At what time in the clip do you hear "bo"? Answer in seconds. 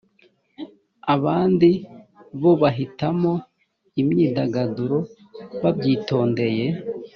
2.41-2.53